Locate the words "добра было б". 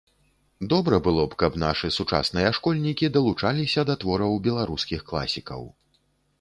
0.71-1.37